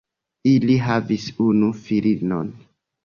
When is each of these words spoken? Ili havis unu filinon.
Ili 0.51 0.77
havis 0.85 1.27
unu 1.49 1.69
filinon. 1.83 2.51